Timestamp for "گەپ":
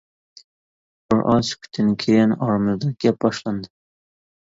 3.07-3.25